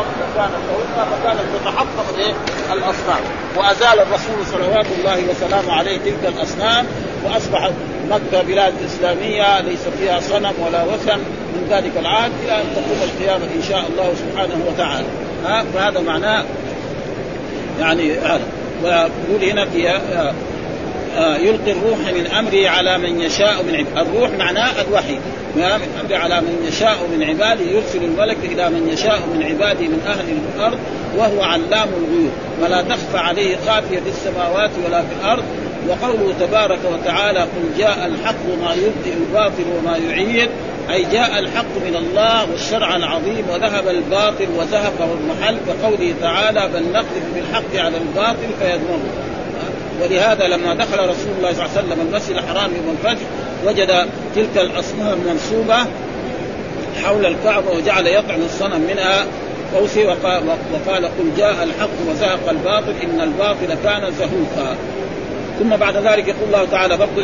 [0.00, 0.46] الصواب
[1.14, 2.34] فكانت تهمها فكانت إيه
[2.72, 3.20] الأصنام.
[3.56, 6.86] وأزال الرسول صلوات الله وسلامه عليه تلك الأصنام
[7.24, 7.72] واصبحت
[8.10, 11.18] مكة بلاد إسلامية ليس فيها صنم ولا وثن.
[11.54, 15.06] من ذلك العهد إلى أن تقوم القيامة إن شاء الله سبحانه وتعالى.
[15.46, 16.44] ها؟ فهذا معناه
[17.80, 18.40] يعني هذا
[18.84, 20.34] ويقول هنا في آه، آه،
[21.16, 25.18] يلقي الروح من أمره على من يشاء من عباده، الروح معناه الوحي،
[25.56, 30.02] من أمره على من يشاء من عباده يرسل الملك إلى من يشاء من عباده من
[30.06, 30.78] أهل الأرض
[31.16, 32.30] وهو علام الغيوب،
[32.62, 35.44] ولا تخفى عليه خافية في السماوات ولا في الأرض،
[35.88, 40.48] وقوله تبارك وتعالى قل جاء الحق وما يبدئ الباطل وما يعيد
[40.90, 45.56] أي جاء الحق من الله والشرع العظيم وذهب الباطل وذهب المحل.
[45.66, 49.00] كقوله تعالى بل نقذف بالحق على الباطل فيدمغه
[50.02, 53.26] ولهذا لما دخل رسول الله صلى الله عليه وسلم المسجد الحرام يوم الفتح
[53.66, 55.76] وجد تلك الأصنام منصوبة
[57.04, 59.26] حول الكعبة وجعل يطعم الصنم منها.
[59.74, 64.76] وقال, وقال قل جاء الحق وزهق الباطل إن الباطل كان زهوقا.
[65.58, 67.20] ثم بعد ذلك يقول الله تعالى برضو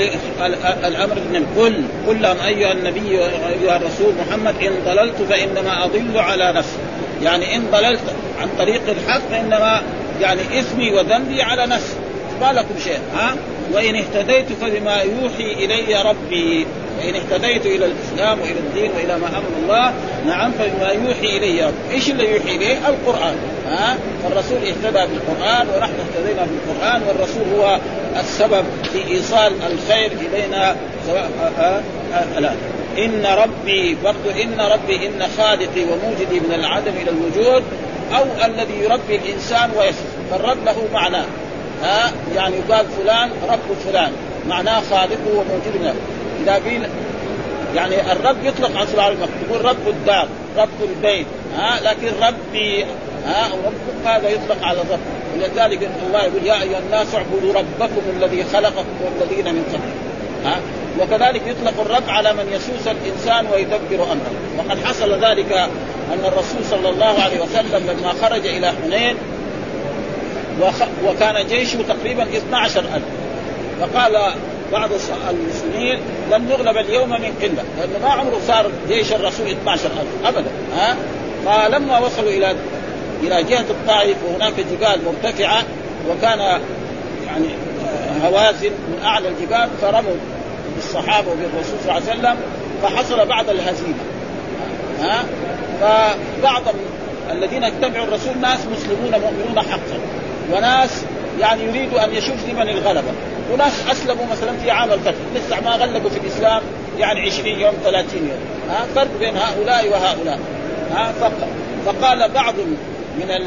[0.85, 6.53] الأمر من قل قل لهم أيها النبي أيها الرسول محمد إن ضللت فإنما أضل على
[6.53, 6.79] نفسي.
[7.23, 8.01] يعني إن ضللت
[8.41, 9.83] عن طريق الحق فإنما
[10.21, 11.97] يعني إثمي وذنبي على نفسي.
[12.43, 13.37] ما لكم شيء ها؟
[13.73, 16.67] وإن اهتديت فبما يوحي إلي ربي.
[16.99, 19.93] وإن اهتديت إلى الإسلام وإلى الدين وإلى ما أمر الله
[20.27, 21.95] نعم فبما يوحي إلي ربي.
[21.95, 27.79] إيش اللي يوحي إليه؟ القرآن ها؟ فالرسول اهتدى بالقرآن ونحن اهتدينا بالقرآن والرسول هو
[28.21, 30.77] السبب في إيصال الخير إلينا
[31.07, 31.31] سواء
[32.39, 32.57] الان
[32.99, 37.63] إن ربي برضو إن ربي إن خالقي وموجدي من العدم إلى الوجود
[38.15, 41.25] أو الذي يربي الإنسان ويصف فالرب له معناه
[41.83, 44.13] ها يعني يقال فلان رب فلان.
[44.49, 45.95] معناه خالقه وموجود له
[46.43, 46.83] إذا قيل
[47.75, 52.85] يعني الرب يطلق على سبحانه يقول رب الدار رب البيت ها لكن ربي
[53.27, 55.01] ها ربك هذا يطلق على الرب.
[55.35, 60.13] ولذلك الله يقول يا أيها الناس اعبدوا ربكم الذي خلقكم والذين من قبلكم.
[60.45, 60.61] ها
[61.01, 64.33] وكذلك يطلق الرب على من يسوس الإنسان ويدبر أمره.
[64.59, 65.53] وقد حصل ذلك
[66.13, 69.17] أن الرسول صلى الله عليه وسلم لما خرج إلى حنين
[71.07, 73.03] وكان جيشه تقريبا 12000
[73.81, 74.33] فقال
[74.73, 74.91] بعض
[75.31, 75.99] المسلمين
[76.31, 80.97] لن نغلب اليوم من قلة لأنه ما عمره صار جيش الرسول 12000 ابدا ها؟
[81.47, 82.57] فلما وصلوا إلى
[83.23, 85.63] إلى جهة الطائف وهناك جبال مرتفعة
[86.11, 86.39] وكان
[87.27, 87.49] يعني
[88.25, 90.15] هوازن من أعلى الجبال فرموا
[90.77, 92.37] بالصحابة وبالرسول صلى الله عليه وسلم
[92.83, 94.03] فحصل بعض الهزيمة.
[95.01, 95.25] ها؟
[95.81, 96.63] فبعض
[97.31, 99.99] الذين اتبعوا الرسول ناس مسلمون مؤمنون حقا.
[100.53, 101.03] وناس
[101.41, 103.13] يعني يريدوا أن يشوف لمن الغلبة.
[103.53, 105.15] وناس أسلموا مثلا في عام الفتح.
[105.35, 106.63] لسه ما غلبوا في الإسلام
[106.99, 108.41] يعني 20 يوم 30 يوم.
[108.71, 110.39] ها فرق بين هؤلاء وهؤلاء.
[110.95, 111.13] ها
[111.87, 112.55] فقال بعض
[113.19, 113.47] من ال...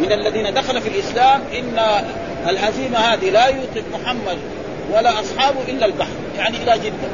[0.00, 1.80] من الذين دخل في الإسلام إن
[2.48, 4.38] الهزيمة هذه لا يوقف محمد
[4.92, 7.08] ولا أصحابه إلا البحر يعني إلى جدة.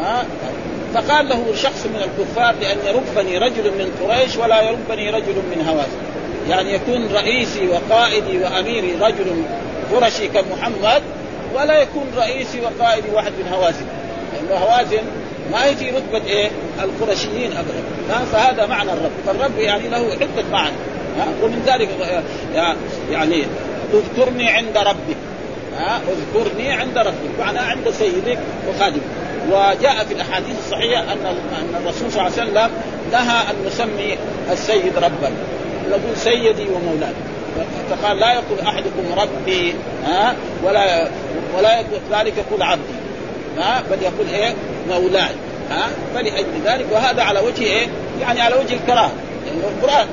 [0.00, 0.24] ها
[0.94, 6.11] فقال له شخص من الكفار لأن يربني رجل من قريش ولا يربني رجل من هوازن.
[6.48, 9.42] يعني يكون رئيسي وقائدي وأميري رجل
[9.92, 11.02] قرشي كمحمد
[11.54, 13.86] ولا يكون رئيسي وقائدي واحد من هوازن.
[14.32, 15.02] لأنه هوازن
[15.52, 16.50] ما هي في رتبة إيه؟
[16.82, 18.24] القرشيين ابدا.
[18.32, 19.10] فهذا معنى الرب.
[19.26, 20.76] فالرب يعني له عده معاني.
[21.42, 21.88] ومن ذلك
[23.10, 23.44] يعني
[23.94, 25.16] اذكرني عند ربك
[25.78, 28.38] ها؟ اذكرني عند ربك معنى عند سيدك
[28.68, 29.02] وخادمك.
[29.50, 32.70] وجاء في الأحاديث الصحيحة أن أن الرسول صلى الله عليه وسلم
[33.12, 34.18] نهى أن نسمي
[34.52, 35.32] السيد ربا.
[35.90, 37.12] نقول سيدي ومولاي.
[37.90, 39.74] فقال لا يقول أحدكم ربي
[40.06, 40.34] ها
[40.64, 41.08] ولا
[41.56, 42.94] ولا يقول ذلك يقول عبدي.
[43.58, 44.54] ها بل يقول إيه؟
[44.88, 45.34] مولاي.
[45.70, 47.86] ها فلأجل ذلك وهذا على وجه إيه؟
[48.20, 49.12] يعني على وجه الكراهه
[49.46, 50.06] لأنه القرآن.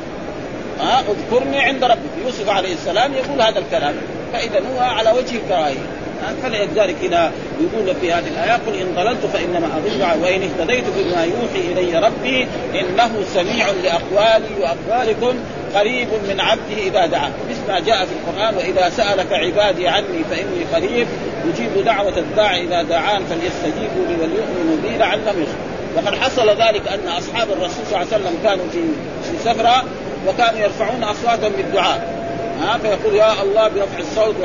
[0.80, 2.26] ها اذكرني عند ربك.
[2.26, 3.96] يوسف عليه السلام يقول هذا الكلام.
[4.34, 6.00] فاذا هو على وجه الكراهية.
[6.44, 7.32] فلذلك هنا
[7.62, 12.48] يقول في هذه الآية قل إن ضللت فإنما أضل وإن اهتديت بما يوحي إلي ربي
[12.80, 15.36] إنه سميع لأقوالي وأقوالكم.
[15.76, 20.66] قريب من عبده إذا دعا مثل ما جاء في القرآن وإذا سألك عبادي عني فإني
[20.74, 21.08] قريب
[21.46, 27.08] يجيب دعوة الداعي إذا دعان فليستجيبوا لي وليؤمنوا بي لعلهم يرشدون وقد حصل ذلك أن
[27.08, 28.82] أصحاب الرسول صلى الله عليه وسلم كانوا في
[29.24, 29.84] في سفرة
[30.28, 32.20] وكانوا يرفعون اصواتهم بالدعاء.
[32.62, 34.36] ها فيقول يا الله برفع الصوت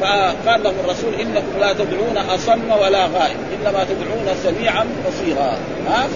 [0.00, 5.58] فقال لهم الرسول إنكم لا تدعون أصم ولا غائب إنما تدعون سميعا بصيرا.
[5.88, 6.06] ها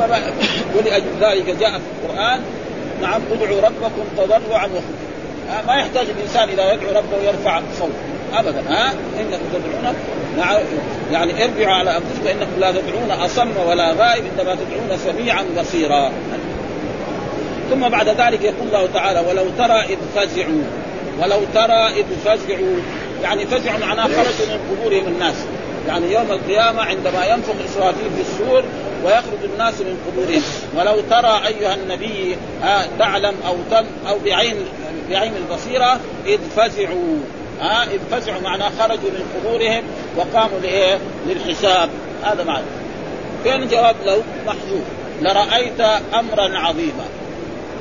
[0.76, 2.40] ولاجل ذلك جاء في القرآن
[3.02, 7.92] نعم ادعوا ربكم تضرعا وخفيا ما يحتاج الإنسان اذا يدعو ربه يرفع صوته
[8.34, 9.94] ابدا ها إنكم تدعون.
[11.12, 16.12] يعني ارجعوا على أنفسكم إنكم لا تدعون أصم ولا غائب إنما تدعون سميعا بصيرا.
[17.70, 20.62] ثم بعد ذلك يقول الله تعالى ولو ترى إذ فزعوا
[21.22, 22.76] ولو ترى إذ فزعوا.
[23.22, 25.36] يعني فزعوا معناه خرجوا من قبورهم الناس.
[25.88, 28.62] يعني يوم القيامة عندما ينفخ إسرافيل في السور
[29.04, 30.42] ويخرج الناس من قبورهم.
[30.76, 32.36] ولو ترى أيها النبي
[32.98, 34.56] تعلم أو تم أو بعين
[35.10, 37.16] بعين البصيرة إذ فزعوا.
[37.60, 39.82] ها إذ فزعوا معناه خرجوا من قبورهم
[40.16, 41.90] وقاموا لإيه؟ للحساب.
[42.22, 42.64] هذا معنى.
[43.44, 44.84] كان جواب لو محذوف.
[45.22, 45.80] لرأيت
[46.14, 47.04] أمرا عظيما.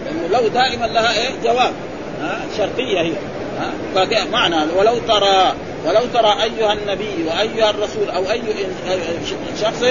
[0.05, 1.73] لأنه لو دائما لها إيه؟ جواب.
[2.21, 3.13] ها شرطية هي.
[3.59, 4.71] ها معنى.
[4.77, 5.53] ولو ترى
[5.85, 8.41] ولو ترى أيها النبي وأيها الرسول أو أي
[9.61, 9.83] شخص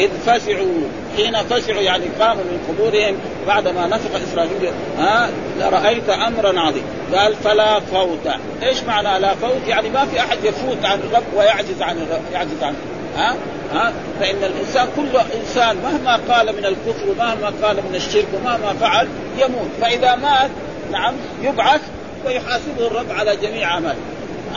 [0.00, 0.80] إذ فزعوا
[1.16, 3.16] حين فزعوا يعني قاموا من قبورهم
[3.46, 4.72] بعدما نفخ إسرافيل.
[4.98, 8.28] ها لرأيت أمرا عظيما قال فلا فوت.
[8.62, 12.62] إيش معنى لا فوت؟ يعني ما في أحد يفوت عن الرب ويعجز عن الرب يعجز
[12.62, 12.76] عنه.
[13.16, 13.34] ها
[13.72, 19.08] ها فإن الإنسان كل إنسان مهما قال من الكفر ومهما قال من الشرك ومهما فعل
[19.38, 19.70] يموت.
[19.80, 20.50] فإذا مات
[20.92, 21.80] نعم يبعث
[22.26, 23.98] ويحاسبه الرب على جميع أعماله.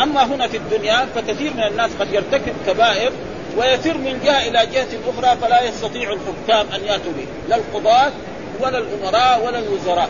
[0.04, 3.12] أما هنا في الدنيا فكثير من الناس قد يرتكب كبائر
[3.58, 8.12] ويفر من جهة إلى جهة أخرى فلا يستطيع الحكام أن يأتوا به لا القضاة
[8.62, 10.10] ولا الأمراء ولا الوزراء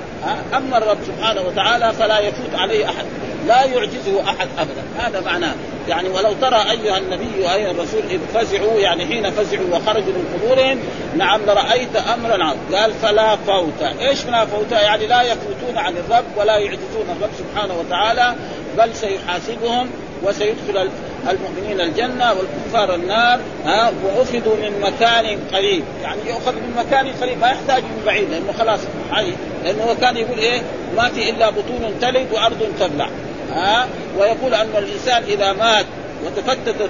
[0.54, 3.06] أما الرب سبحانه وتعالى فلا يفوت عليه أحد
[3.48, 5.54] لا يعجزه أحد ابدا هذا معناه
[5.90, 10.80] يعني ولو ترى أيها النبي وأيها الرسول إذ فزعوا يعني حين فزعوا وخرجوا من قبورهم
[11.18, 16.26] نعم لرايت امرا عظيما قال فلا فوت إيش فلا فوت؟ يعني لا يفوتون عن الرب
[16.38, 18.36] ولا يعجزون الرب سبحانه وتعالى
[18.78, 19.90] بل سيحاسبهم
[20.24, 20.90] وسيدخل
[21.30, 25.84] المؤمنين الجنة والكفار النار ها وأخذوا من مكان قريب.
[26.04, 28.80] يعني يؤخذ من مكان قريب ما يحتاج من بعيد لأنه خلاص
[29.12, 29.34] حي
[29.64, 30.62] لأنه هو كان يقول إيه؟
[30.98, 33.10] ما في إلا بطون تلد وأرض تبلع.
[33.52, 33.88] ها
[34.18, 35.86] ويقول أن الإنسان إذا مات
[36.26, 36.90] وتفتتت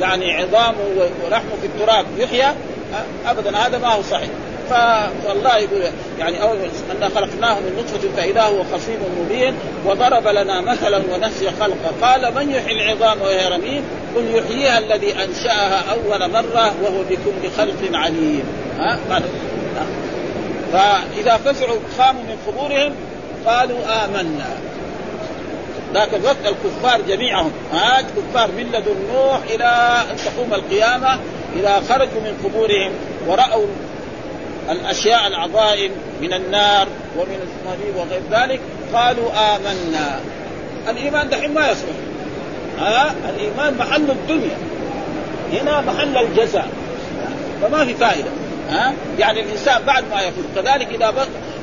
[0.00, 0.78] يعني عظامه
[1.24, 2.54] ولحمه في التراب يحيى
[3.26, 4.30] أبدا هذا ما هو صحيح.
[4.72, 5.82] فالله يقول
[6.18, 6.56] يعني اول
[6.96, 9.54] انا خلقناه من نطفة فإذا هو خصيم مبين
[9.86, 11.92] وضرب لنا مثلا ونسي خلقه.
[12.02, 13.82] قال من يحيي العظام وهي رميم؟
[14.16, 18.44] قل يحييها الذي أنشأها أول مرة وهو بكل خلق عليم.
[18.78, 18.98] ها؟
[20.72, 22.94] فإذا فزعوا قاموا من قبورهم
[23.46, 24.56] قالوا آمنا.
[25.94, 27.52] ذاك الوقت الكفار جميعهم.
[27.72, 31.18] ها؟ الكفار من لدن نوح إلى أن تقوم القيامة
[31.56, 32.92] إذا خرجوا من قبورهم
[33.26, 33.66] ورأوا
[34.70, 36.86] الأشياء العظائم من النار
[37.16, 38.60] ومن المريض وغير ذلك
[38.94, 40.20] قالوا آمنا.
[40.88, 41.96] الإيمان دحين ما يصلح.
[42.78, 44.56] ها؟ الإيمان محل الدنيا.
[45.52, 46.68] هنا محل الجزاء.
[47.62, 48.30] فما في فائدة.
[48.70, 50.44] ها؟ يعني الإنسان بعد ما يفوت.
[50.54, 51.14] كذلك إذا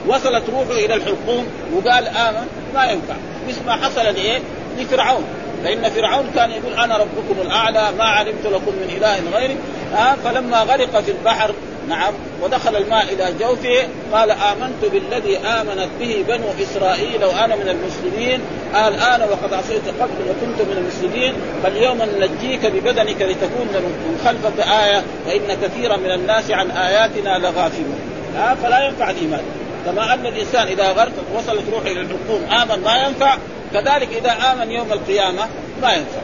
[0.08, 3.16] وصلت روحه إلى الحلقوم وقال آمن ما ينفع.
[3.48, 4.40] مثل ما حصل لإيه؟
[4.80, 5.24] لفرعون.
[5.64, 9.58] فإن فرعون كان يقول أنا ربكم الأعلى ما علمت لكم من إله غيري.
[9.94, 11.54] ها؟ فلما غرق في البحر
[11.90, 12.14] نعم.
[12.42, 18.42] ودخل الماء إلى جوفه قال آمنت بالذي آمنت به بنو إسرائيل وأنا من المسلمين.
[18.76, 21.34] الان وقد عصيت قبل وكنت من المسلمين.
[21.64, 28.00] فاليوم ننجيك ببدنك لتكون من خلفك آية وإن كثيرا من الناس عن آياتنا لغافلون.
[28.38, 29.44] آه فلا ينفع الإيمان.
[29.86, 33.38] كما أن الإنسان إذا غرق وصلت روحه إلى الحكوم آمن ما ينفع.
[33.74, 35.48] كذلك إذا آمن يوم القيامة
[35.82, 36.22] ما ينفع.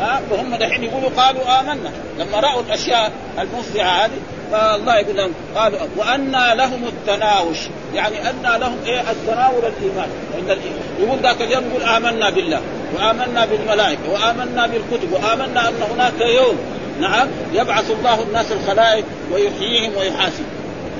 [0.00, 1.90] ها فهم دحين يقولوا قالوا آمنا.
[2.18, 4.18] لما رأوا الأشياء المفزعة هذه
[4.52, 7.58] فالله يقول لهم قالوا وأنى لهم التناوش.
[7.94, 10.08] يعني أنى لهم إيه؟ التناول الإيمان
[10.38, 10.58] إن
[11.00, 12.60] يقول ذاك اليوم يقول آمنا بالله
[12.94, 16.56] وآمنا بالملائكة وآمنا بالكتب وآمنا أن هناك يوم
[17.00, 20.44] نعم يبعث الله الناس الخلائق ويحييهم ويحاسب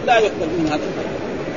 [0.07, 0.81] لا يقبل من هذا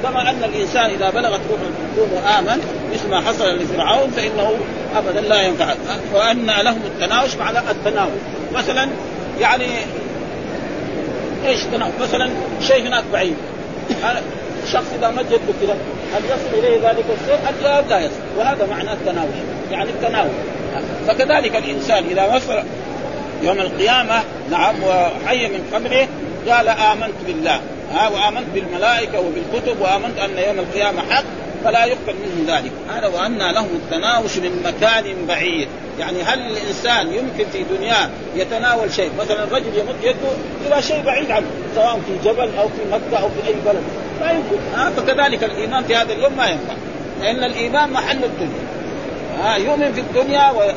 [0.03, 2.61] كما أن الإنسان إذا بلغت روح الحكم وآمن
[2.93, 4.53] مثل ما حصل لفرعون فإنه
[4.95, 5.73] ابدا لا ينفع.
[6.13, 8.17] وان لهم التناوش مع التناول.
[8.55, 8.89] مثلا
[9.39, 9.67] يعني
[11.45, 12.29] إيش تناول مثلا
[12.61, 13.35] شيء هناك بعيد.
[14.71, 15.77] شخص إذا مجد له كذا
[16.13, 18.19] هل يصل إليه ذلك الشيء؟ الجواب لا يصل.
[18.37, 19.29] وهذا معنى التناول
[19.71, 20.29] يعني التناول.
[21.07, 22.63] فكذلك الإنسان إذا وصل
[23.43, 26.07] يوم القيامة نعم وحي من قبره
[26.49, 27.59] قال آمنت بالله.
[27.93, 31.23] ها وآمنت بالملائكة وبالكتب وآمنت أن يوم القيامة حق.
[31.63, 32.71] فلا يقبل منه ذلك.
[32.89, 35.67] هذا وأن لهم التناوش من مكان بعيد.
[35.99, 40.29] يعني هل الإنسان يمكن في دنياه يتناول شيء؟ مثلا الرجل يمد يده
[40.67, 43.83] إلى شيء بعيد عنه سواء في جبل أو في مكة أو في أي بلد.
[44.21, 44.57] ما يمكن.
[44.75, 46.73] ها فكذلك الإيمان في هذا اليوم ما ينفع.
[47.21, 48.63] لأن الإيمان محل الدنيا.
[49.43, 50.71] ها يؤمن في الدنيا و...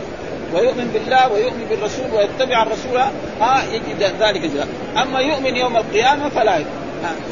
[0.54, 3.00] ويؤمن بالله ويؤمن بالرسول ويتبع الرسول.
[3.40, 4.68] ها يجد ذلك جزاء.
[5.02, 6.82] أما يؤمن يوم القيامة فلا يؤمن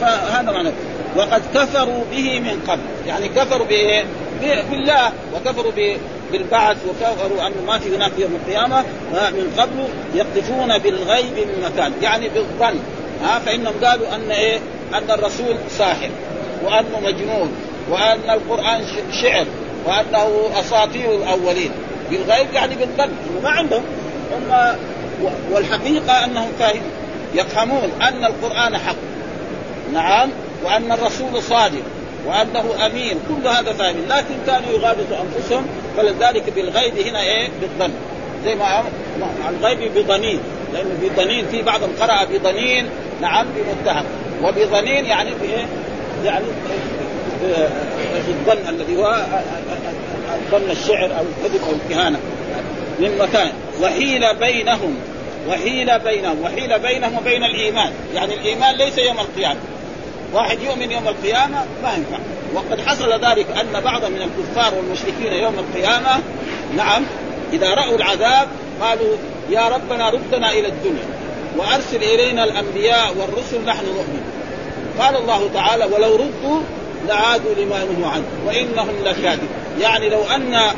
[0.00, 0.70] فهذا معنى.
[1.16, 2.82] وقد كفروا به من قبل.
[3.06, 3.66] يعني كفروا؟
[4.70, 5.72] بالله وكفروا
[6.32, 12.28] بالبعث وكفروا انه ما في هناك يوم القيامة من قبل يقذفون بالغيب من مكان يعني
[12.28, 12.78] بالظن
[13.22, 14.58] ها فإنهم قالوا أن إيه؟
[14.94, 16.10] أن الرسول ساحر
[16.64, 17.52] وأنه مجنون
[17.90, 18.82] وأن القرآن
[19.22, 19.46] شعر
[19.86, 21.70] وأنه أساطير الأولين
[22.10, 23.10] بالغيب يعني بالظن
[23.42, 23.82] ما عندهم
[24.32, 24.76] هم
[25.52, 26.90] والحقيقة أنهم فاهمون
[27.34, 28.96] يفهمون أن القرآن حق
[29.92, 30.30] نعم
[30.64, 31.82] وأن الرسول صادق
[32.26, 33.18] وأنه أمين.
[33.28, 37.92] كل هذا فاهمين لكن كانوا يغالطوا أنفسهم فلذلك بالغيب هنا إيه؟ بالظن.
[38.44, 38.84] زي ما
[39.48, 40.40] الغيب بضنين
[40.72, 42.86] لأنه بضنين في بعضهم قرأ بضنين
[43.20, 44.04] نعم بمتهم.
[44.42, 45.66] وبظنين يعني بايه؟
[46.24, 46.44] يعني
[48.28, 49.16] الظن الذي هو
[50.50, 52.18] ظن الشعر أو الكذب أو الكهانة.
[52.98, 53.52] من مكان.
[53.82, 54.96] وحيل بينهم.
[55.48, 56.42] وحيل بينهم.
[56.42, 57.92] وحيل بينهم وبين الإيمان.
[58.14, 59.60] يعني الإيمان ليس يوم القيامة.
[60.32, 62.18] واحد يؤمن يوم القيامة ما ينفع.
[62.54, 66.20] وقد حصل ذلك أن بعض من الكفار والمشركين يوم القيامة
[66.76, 67.02] نعم
[67.52, 68.48] إذا رأوا العذاب
[68.80, 69.16] قالوا
[69.50, 71.04] يا ربنا ردنا إلى الدنيا
[71.56, 74.22] وأرسل إلينا الأنبياء والرسل نحن نؤمن.
[74.98, 76.60] قال الله تعالى ولو ردوا
[77.08, 79.48] لعادوا لما نهوا عنه وإنهم لكاذبون.
[79.80, 80.72] يعني لو أن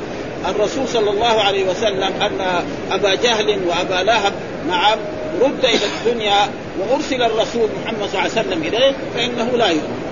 [0.48, 4.32] الرسول صلى الله عليه وسلم أن أبا جهل وأبا لهب
[4.68, 4.98] نعم
[5.42, 10.02] رد إلى الدنيا وأرسل الرسول محمد صلى الله عليه وسلم إليه فإنه لا يؤمن.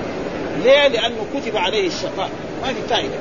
[0.65, 2.31] ليه؟ لأنه كتب عليه الشقاء.
[2.63, 3.15] ما في فائدة.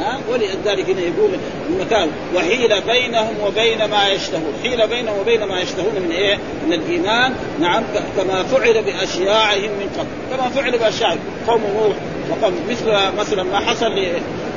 [0.00, 1.30] ها؟ ولذلك هنا يقول
[1.70, 4.54] المكان وحيل بينهم وبين ما يشتهون.
[4.62, 7.34] حيل بينهم وبين ما يشتهون من إيه؟ من الإيمان.
[7.60, 7.82] نعم
[8.16, 10.36] كما فعل بأشياعهم من قبل.
[10.36, 11.18] كما فعل بأشياعهم.
[11.48, 11.96] قوم نوح
[12.30, 13.92] وقوم مثل مثلا ما حصل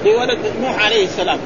[0.05, 1.39] لولد نوح عليه السلام.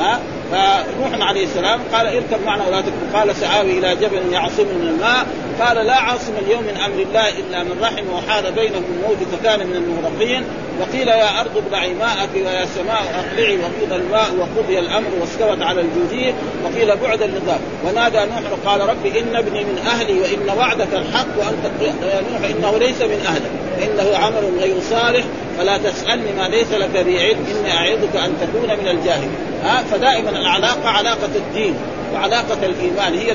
[0.00, 0.20] ها؟
[0.52, 5.26] فنوح عليه السلام قال اركب معنا ولا تكن قال سآوي إلى جبل يعصم من الماء.
[5.60, 9.76] قال لا عاصم اليوم من أمر الله إلا من رحم وحال بينهم الموت فكان من
[9.76, 10.44] المغرقين.
[10.80, 16.34] وقيل يا أرض ابلعي ماءك ويا سماء أقلعي وقيل الماء وقضي الأمر واستوت على الجودي.
[16.64, 21.82] وقيل بعدا للذاب ونادى نوح قال رب إن ابني من أهلي وإن وعدك الحق وانت
[21.82, 23.50] يا نوح إنه ليس من أهلك.
[23.82, 25.24] إنه عمل غير صالح.
[25.58, 27.46] فلا تسألني ما ليس لك به علم.
[27.50, 29.34] إني أعظك أن تكون من الجاهلين.
[29.64, 31.74] ها؟ فدائما العلاقة علاقة الدين.
[32.14, 33.34] وعلاقة الإيمان هي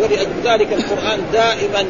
[0.00, 1.84] ولذلك القرآن دائما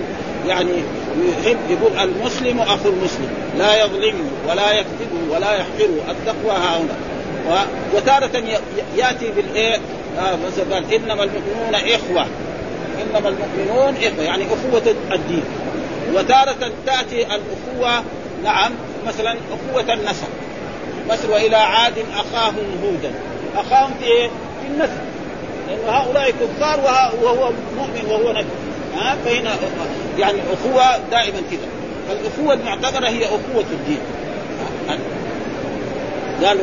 [0.49, 0.83] يعني
[1.23, 3.29] يحب يقول المسلم أخو المسلم.
[3.59, 8.43] لا يظلمه ولا يكذبه ولا يحقره التقوى ها هنا وتارة
[8.97, 9.77] يأتي بالإيه؟
[10.19, 12.27] آه مثلا قال إنما المؤمنون إخوة.
[13.03, 14.25] إنما المؤمنون إخوة.
[14.25, 15.45] يعني أخوة الدين.
[16.15, 18.05] وتارة تأتي الأخوة
[18.45, 18.73] نعم
[19.07, 20.29] مثلا أخوة النسب.
[21.11, 23.13] مثل وإلى عاد أخاهم هودا.
[23.57, 25.14] أخاهم في إيه؟ في النسب.
[25.69, 26.81] لأن هؤلاء كفار
[27.23, 28.47] وهو مؤمن وهو نبي.
[28.97, 29.57] ها؟ فهنا
[30.19, 31.69] يعني أخوة دائما كذا.
[32.09, 34.01] فالأخوة المعتبرة هي أخوة الدين.
[36.45, 36.59] قال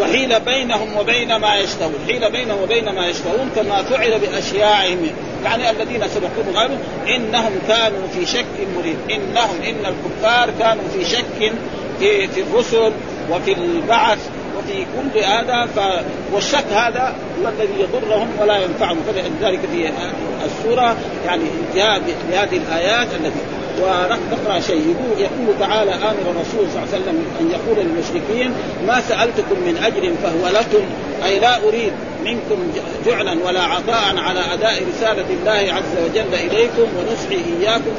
[0.00, 1.94] وحيل بينهم وبين ما يشتهون.
[2.08, 5.10] حيل بينهم وبين ما يشتهون كما فعل بأشياعهم.
[5.44, 6.76] يعني الذين سبقوهم قالوا
[7.08, 8.44] إنهم كانوا في شك
[8.76, 8.96] مريب.
[9.10, 11.52] إنهم إن الكفار كانوا في شك
[12.00, 12.92] في الرسل
[13.30, 14.18] وفي البعث.
[14.68, 15.78] وفي كل هذا ف...
[16.34, 18.98] والشك هذا هو الذي يضرهم ولا ينفعهم.
[19.06, 19.90] فلذلك في
[20.44, 20.96] السورة
[21.26, 21.44] يعني
[21.74, 23.40] جاء بهذه الآيات التي
[23.82, 24.76] ونقرا شيء.
[24.76, 28.52] يقول يقول تعالى أمر الرسول صلى الله عليه وسلم أن يقول للمشركين
[28.86, 30.84] ما سألتكم من أجر فهو لكم.
[31.24, 31.92] أي لا أريد
[32.24, 32.72] منكم
[33.06, 37.90] جعلا ولا عطاء على أداء رسالة الله عز وجل إليكم ونصحي إياكم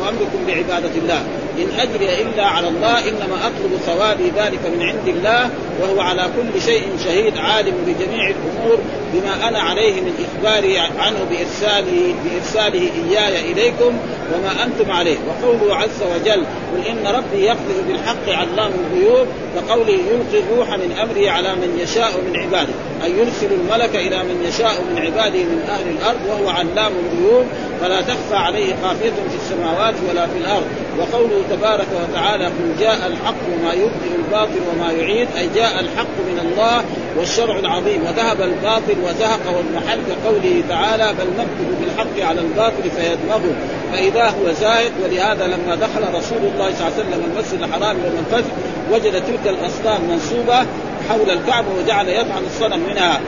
[0.00, 1.22] وأمركم بعبادة الله.
[1.62, 5.50] إن أجري إلا على الله إنما أطلب ثوابي ذلك من عند الله
[5.80, 8.78] وهو على كل شيء شهيد عالم بجميع الأمور
[9.14, 13.98] بما أنا عليه من إخباري عنه بإرساله بإرساله إياي إليكم
[14.34, 15.16] وما أنتم عليه.
[15.28, 21.30] وقوله عز وجل قل إن ربي يقذف بالحق علام الغيوب وقوله يلقي الروح من أمره
[21.30, 22.72] على من يشاء من عباده.
[23.04, 27.46] أي يرسل الملك إلى من يشاء من عباده من أهل الأرض وهو علام الغيوب.
[27.80, 30.66] فلا تخفى عليه خافية في السماوات ولا في الأرض.
[30.98, 35.28] وقوله تبارك وتعالى قل جاء الحق وما يبدئ الباطل وما يعيد.
[35.38, 36.84] أي جاء الحق من الله
[37.16, 38.02] والشرع العظيم.
[38.06, 43.54] وذهب الباطل وزهق والمحل كقوله تعالى بل نكتب بالحق على الباطل فيدمغه.
[43.92, 48.24] فإذا هو زاهد ولهذا لما دخل رسول الله صلى الله عليه وسلم المسجد الحرام يوم
[48.26, 48.50] الفتح
[48.92, 50.66] وجد تلك الأصنام منصوبة
[51.08, 53.20] حول الكعبة وجعل يطعن الصنم منها.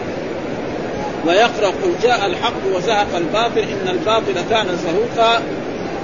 [1.27, 5.43] ويقرأ قل جاء الحق وزهق الباطل إن الباطل كان زهوقا.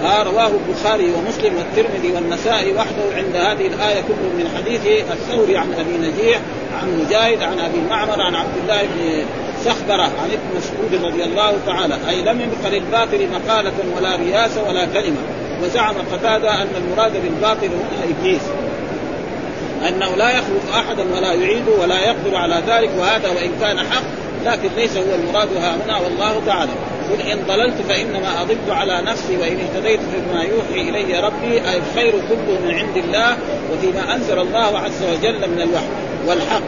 [0.05, 4.81] آه رواه البخاري ومسلم والترمذي والنسائي وحده عند هذه الآية كله من حديث
[5.13, 6.41] الثوري عن أبي نجيح.
[6.83, 9.25] عن مجاهد عن أبي معمر عن عبد الله بن
[9.65, 14.85] سخبرة عن ابن مسعود رضي الله تعالى أي لم يبق للباطل مقالة ولا رياسة ولا
[14.85, 15.17] كلمة.
[15.63, 18.43] وزعم قتادة أن المراد بالباطل هنا إبليس.
[19.89, 24.05] أنه لا يخلق أحدا ولا يعيد ولا يقدر على ذلك وهذا وإن كان حق
[24.47, 26.73] لكن ليس هو المراد ها هنا والله تعالى.
[27.11, 32.59] قل إن ضللت فإنما اضل على نفسي وإن اهتديت فيما يوحي إلي ربي الخير كله
[32.65, 33.37] من عند الله
[33.73, 36.16] وفيما أنزل الله عز وجل من الوحي.
[36.27, 36.63] والحق.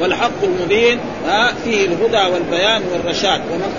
[0.00, 3.40] والحق المبين ها فيه الهدى والبيان والرشاد.
[3.52, 3.72] ومن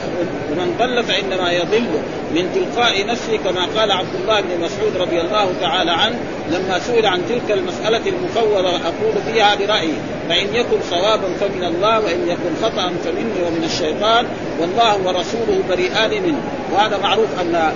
[0.54, 1.88] ومن ضل فإنما يضل
[2.36, 6.16] من تلقاء نفسه كما قال عبد الله بن مسعود رضي الله تعالى عنه
[6.52, 9.94] لما سئل عن تلك المسألة المفوضة أقول فيها برأيي
[10.30, 14.26] فإن يكن صوابا فمن الله وإن يكن خطا فمني ومن الشيطان
[14.60, 16.42] والله ورسوله بريئان منه.
[16.74, 17.72] وهذا معروف أن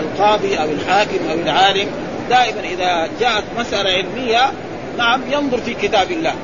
[0.00, 1.86] القاضي أو الحاكم أو العالم
[2.30, 4.52] دائما إذا جاءت مسألة علمية
[4.98, 6.34] نعم ينظر في كتاب الله.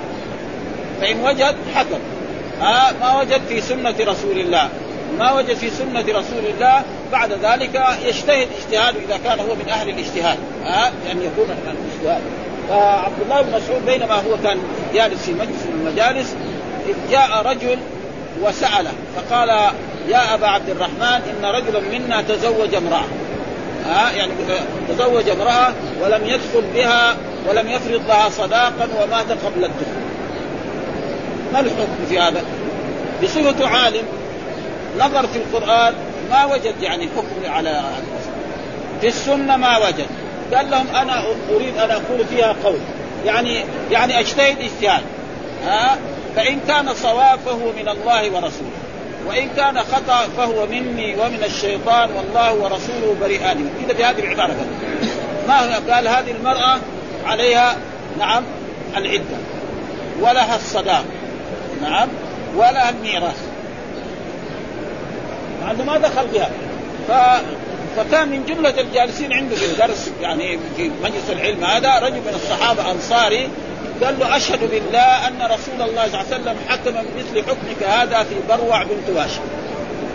[1.00, 1.98] فإن وجد حكم.
[2.62, 4.68] آه ما وجد في سنة رسول الله.
[5.18, 9.88] ما وجد في سنة رسول الله بعد ذلك يجتهد اجتهاد إذا كان هو من أهل
[9.88, 10.38] الاجتهاد.
[10.64, 12.22] آه أن يكون الاجتهاد.
[12.68, 14.58] فعبد الله بن مسعود بينما هو كان
[14.94, 16.34] جالس في مجلس من المجالس
[16.88, 17.78] إذ جاء رجل
[18.42, 19.48] وسأله فقال
[20.08, 23.04] يا أبا عبد الرحمن إن رجلا منا تزوج امرأة.
[23.86, 24.32] ها يعني
[24.88, 27.16] تزوج امرأة ولم يدخل بها
[27.48, 30.08] ولم يفرض لها صداقا ومات قبل الدخول.
[31.52, 32.42] ما الحكم في هذا؟
[33.22, 34.04] بصفته عالم
[34.98, 35.94] نظر في القرآن
[36.30, 37.82] ما وجد يعني حكم على
[39.00, 40.06] في السنة ما وجد.
[40.54, 41.22] قال لهم أنا
[41.54, 42.78] أريد أن أقول فيها قول.
[43.26, 45.02] يعني يعني أجتهد إجتهاد.
[45.66, 45.98] ها؟
[46.36, 48.70] فإن كان صواب فهو من الله ورسوله.
[49.28, 53.70] وإن كان خطأ فهو مني ومن الشيطان والله ورسوله بريئان.
[53.88, 54.56] كذا بهذه العبارة.
[55.48, 56.78] ما قال هذه المرأة
[57.26, 57.76] عليها
[58.18, 58.42] نعم
[58.96, 59.36] العدة.
[60.20, 61.04] ولها الصداق
[61.82, 62.08] نعم
[62.56, 63.48] ولا الميراث.
[65.62, 66.50] عنده ما دخل بها.
[67.08, 67.12] ف...
[67.96, 72.90] فكان من جملة الجالسين عنده في الدرس يعني في مجلس العلم هذا رجل من الصحابة
[72.90, 73.48] أنصاري
[74.04, 78.22] قال له أشهد بالله أن رسول الله صلى الله عليه وسلم حكم بمثل حكمك هذا
[78.22, 79.40] في بروع بنت واشم.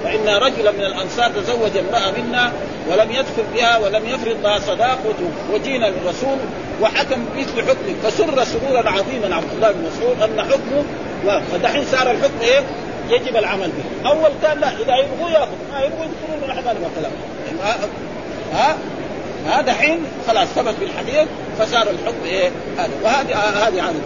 [0.03, 2.51] فإن رجلا من الأنصار تزوج امرأة منا
[2.89, 5.13] ولم يدخل بها ولم يفرض لها صداقة
[5.53, 6.37] وجينا للرسول
[6.81, 10.83] وحكم بمثل حكمك فسر سرورا عظيما عبد الله بن مسعود أن حكمه
[11.51, 12.61] فدحين صار الحكم إيه؟
[13.09, 15.51] يجب العمل به، أول كان لا إذا يبغوا يأخذ.
[15.73, 17.11] ما يبغوا يدخلون من احد والكلام
[18.53, 18.77] ها؟
[19.45, 21.27] ها؟ دحين خلاص ثبت بالحديث
[21.59, 22.91] فصار الحكم إيه؟ هذا.
[23.03, 23.99] وهذه هذه عاده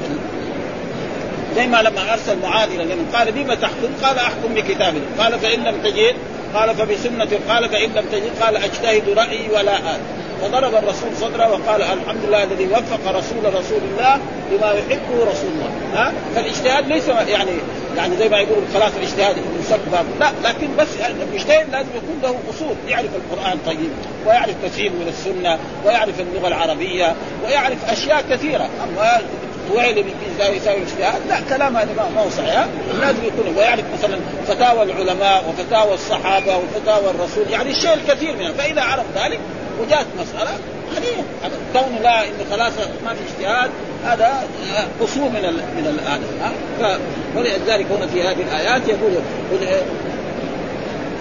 [1.55, 5.63] زي ما لما أرسل معاذ إلى اليمن قال بما تحكم؟ قال أحكم بكتاب قال فإن
[5.63, 6.15] لم تجد
[6.53, 9.99] قال فبسنة قال فإن لم تجد قال أجتهد رأيي ولا آت.
[10.41, 14.19] فضرب الرسول صدره وقال الحمد لله الذي وفق رسول رسول الله
[14.51, 15.71] بما يحبه رسول الله.
[15.93, 17.51] ها؟ فالاجتهاد ليس يعني
[17.97, 19.35] يعني زي ما يقول خلاص الاجتهاد
[19.91, 22.75] باب لا لكن بس المجتهد لازم يكون له اصول.
[22.87, 23.89] يعرف القرآن طيب
[24.25, 28.69] ويعرف كثير من السنة ويعرف اللغة العربية ويعرف أشياء كثيرة.
[28.83, 29.21] أما
[29.75, 32.65] وعلم يساوي يساوي اجتهاد لا كلام هذا ما هو صحيح
[33.01, 37.43] لازم يكون ويعرف مثلا فتاوى العلماء وفتاوى الصحابة وفتاوى الرسول.
[37.51, 38.51] يعني الشيء الكثير منها.
[38.51, 39.39] فإذا عرف ذلك
[39.81, 40.51] وجاءت مسألة
[40.95, 41.23] هذه
[41.73, 42.73] كون لا إنه خلاص
[43.05, 43.69] ما في اجتهاد
[44.05, 44.43] هذا
[45.03, 45.99] اصول من ال من
[46.79, 46.99] هذا
[47.35, 49.11] ولذلك هنا في هذه الآيات يقول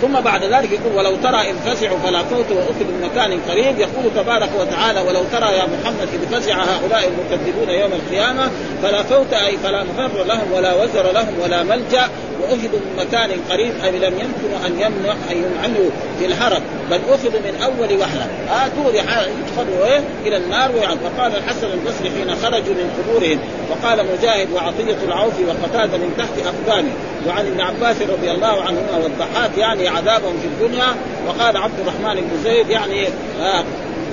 [0.02, 3.78] ثم بعد ذلك يقول ولو ترى إذ فزعوا فلا فوت وأخذوا من مكان قريب.
[3.78, 8.50] يقول تبارك وتعالى ولو ترى يا محمد إذ فزع هؤلاء المكذبون يوم القيامة
[8.82, 12.08] فلا فوت أي فلا مفر لهم ولا وزر لهم ولا ملجأ
[12.40, 15.90] وأخذوا من مكان قريب أي لم يمكن أن يمنع أن يمعنوا.
[16.18, 18.28] في الهرب بل أخذوا من أول وهلة.
[18.50, 23.38] آه دور يدخلوا إيه؟ إلى النار ويعد فقال الحسن البصري حين خرجوا من قبورهم
[23.70, 26.90] وقال مجاهد وعطية العوف وقتادة من تحت أقدامه
[27.28, 30.86] وعن ابن عباس رضي الله عنهما والضحاك يعني عذابهم في الدنيا.
[31.28, 33.06] وقال عبد الرحمن بن زيد يعني
[33.40, 33.64] آه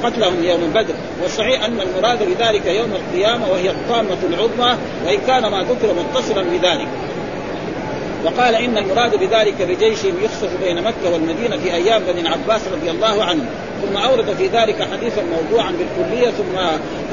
[0.03, 0.93] قتلهم يوم بدر.
[1.23, 6.87] والصحيح أن المراد بذلك يوم القيامة وهي الطامه العظمى وإن كان ما ذكر متصلا بذلك.
[8.23, 13.23] وقال إن المراد بذلك بجيش يخسف بين مكة والمدينة في أيام بني عباس رضي الله
[13.23, 13.45] عنه.
[13.83, 16.57] ثم اورد في ذلك حديثا موضوعا بالكلية ثم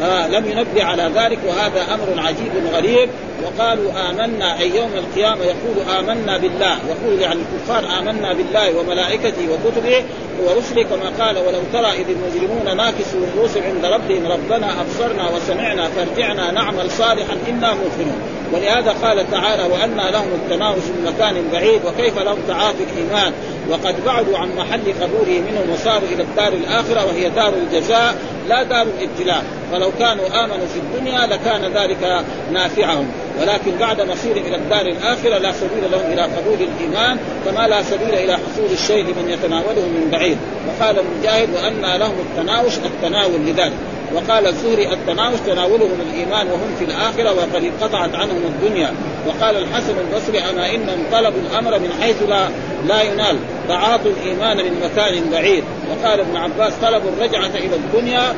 [0.04, 3.08] آه لم ينبه على ذلك وهذا أمر عجيب غريب.
[3.44, 6.78] وقالوا آمنا أي يوم القيامة يقول آمنا بالله.
[6.88, 10.04] يقول يعني الكفار آمنا بالله وملائكته وكتبه
[10.44, 16.50] ورسله كما قال ولو ترى إذ المجرمون ناكسوا رؤوسهم عند ربهم ربنا أبصرنا وسمعنا فارجعنا
[16.50, 18.20] نعمل صالحا إنا موقنون.
[18.52, 23.32] ولهذا قال تعالى وأنى لهم التناوش من مكان بعيد وكيف لهم تعافي الإيمان؟
[23.70, 28.14] وقد بعدوا عن محل قبوله منهم وصاروا إلى الدار الآخرة وهي دار الجزاء
[28.48, 29.44] لا دار الابتلاء.
[29.72, 33.06] فلو كانوا آمنوا في الدنيا لكان ذلك نافعهم.
[33.40, 38.14] ولكن بعد مصير إلى الدار الآخرة لا سبيل لهم إلى قبول الإيمان كما لا سبيل
[38.14, 40.38] إلى حصول الشيء لمن يتناوله من بعيد.
[40.68, 43.72] وقال المجاهد وأنى لهم التناوش التناول لذلك.
[44.14, 48.94] وقال الزهري التناوش تناولهم الإيمان وهم في الآخرة وقد انقطعت عنهم الدنيا.
[49.26, 52.48] وقال الحسن البصري أما انهم طلبوا الأمر من حيث لا
[52.88, 53.36] لا ينال.
[53.68, 55.64] تعاطوا الإيمان من مكان بعيد.
[55.90, 58.34] وقال ابن عباس طلبوا الرجعة إلى الدنيا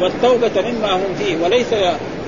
[0.00, 1.74] والتوبة مما هم فيه وليس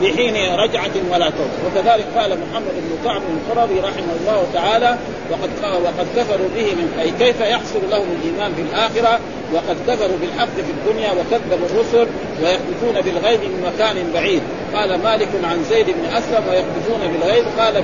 [0.03, 1.59] بحين رجعة ولا توبة.
[1.67, 4.97] وكذلك قال محمد بن كعب القرظي رحمه الله تعالى
[5.31, 5.51] وقد
[5.85, 9.21] وقد كفروا به من أي كيف يحصل لهم الإيمان في الآخرة؟
[9.53, 12.07] وقد كفروا بالحق في الدنيا وكذبوا الرسل
[12.43, 14.43] ويحدثون بالغيب من مكان بعيد.
[14.75, 17.45] قال مالك عن زيد بن أسلم ويحدثون بالغيب.
[17.59, 17.83] قال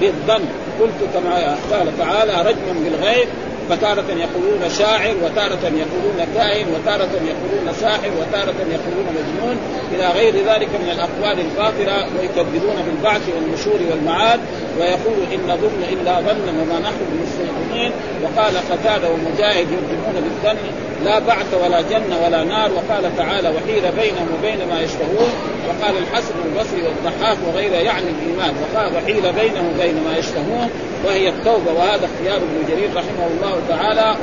[0.00, 0.44] بالظن
[0.80, 3.28] قلت كما قال تعالى رجما بالغيب
[3.70, 9.56] فتارة يقولون شاعر وتارة يقولون كائن وتارة يقولون ساحر وتارة يقولون مجنون.
[9.94, 14.40] إلى غير ذلك من الأقوال الباطلة ويكذبون بالبعث والنشور والمعاد.
[14.78, 17.92] ويقول إن ظن إلا ظنا وما نحن بمستيقنين.
[18.22, 20.89] وقال قتادة ومجاهد يكذبون بالظن.
[21.04, 25.30] لا بعث ولا جنة ولا نار وقال تعالى وحيل بينهم وبين ما يشتهون
[25.68, 28.54] وقال الحسن البصري والضحاك وغيره يعني الإيمان.
[28.62, 30.70] وقال وحيل بينهم وبين ما يشتهون
[31.04, 34.16] وهي التوبة وهذا اختيار ابن جرير رحمه الله تعالى.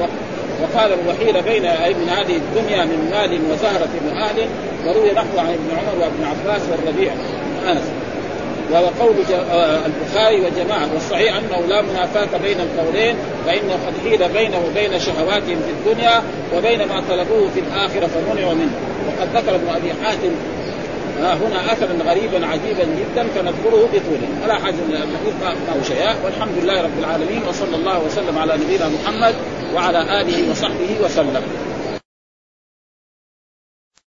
[0.62, 4.48] وقال الوحيل بين أي من هذه الدنيا من مال وزهرة وأهل
[4.86, 7.14] وروي نحو عن ابن عمر وابن عباس والربيع.
[7.68, 8.07] أنس.
[8.72, 9.16] وهو قول
[9.52, 10.94] آه، البخاري وجماعة.
[10.94, 16.22] والصحيح أنه لا منافاة بين القولين فإنه قد حيل بينه وبين شهواتهم في الدنيا
[16.56, 18.72] وبين ما طلبوه في الآخرة فمنعوا منه.
[19.08, 20.32] وقد ذكر ابن أبي حاتم
[21.22, 26.16] ها هنا أثرا غريبا عجيبا جدا فنذكره بطوله ولا حاجة الحديث ما شيء.
[26.26, 29.36] والحمد لله رب العالمين وصلى الله وسلم على نبينا محمد
[29.76, 31.42] وعلى آله وصحبه وسلم.